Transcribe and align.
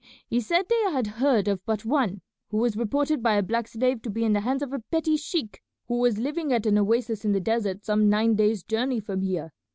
He 0.27 0.39
said 0.41 0.63
they 0.67 0.91
had 0.91 1.05
heard 1.05 1.47
of 1.47 1.63
but 1.63 1.85
one, 1.85 2.21
who 2.49 2.57
was 2.57 2.75
reported 2.75 3.21
by 3.21 3.35
a 3.35 3.43
black 3.43 3.67
slave 3.67 4.01
to 4.01 4.09
be 4.09 4.23
in 4.25 4.33
the 4.33 4.41
hands 4.41 4.63
of 4.63 4.73
a 4.73 4.79
petty 4.79 5.15
sheik 5.15 5.61
who 5.89 5.99
was 5.99 6.17
living 6.17 6.51
at 6.51 6.65
an 6.65 6.79
oasis 6.79 7.23
in 7.23 7.33
the 7.33 7.39
desert 7.39 7.85
some 7.85 8.09
nine 8.09 8.33
days' 8.35 8.63
journey 8.63 8.99
from 8.99 9.21
here. 9.21 9.53